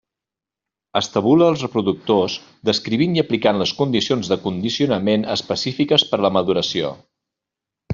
Estabula 0.99 1.49
els 1.53 1.65
reproductors, 1.65 2.39
descrivint 2.71 3.19
i 3.19 3.23
aplicant 3.25 3.63
les 3.63 3.77
condicions 3.83 4.35
de 4.35 4.41
condicionament 4.49 5.31
específiques 5.39 6.11
per 6.13 6.23
a 6.23 6.25
la 6.29 6.37
maduració. 6.41 6.95